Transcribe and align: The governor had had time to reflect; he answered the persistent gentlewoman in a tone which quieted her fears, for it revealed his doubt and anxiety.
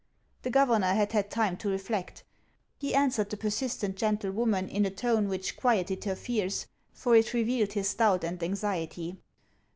The 0.41 0.49
governor 0.49 0.95
had 0.95 1.11
had 1.11 1.29
time 1.29 1.57
to 1.57 1.69
reflect; 1.69 2.23
he 2.79 2.95
answered 2.95 3.29
the 3.29 3.37
persistent 3.37 3.97
gentlewoman 3.97 4.67
in 4.67 4.83
a 4.83 4.89
tone 4.89 5.27
which 5.27 5.55
quieted 5.55 6.05
her 6.05 6.15
fears, 6.15 6.65
for 6.91 7.15
it 7.15 7.35
revealed 7.35 7.73
his 7.73 7.93
doubt 7.93 8.23
and 8.23 8.41
anxiety. 8.41 9.17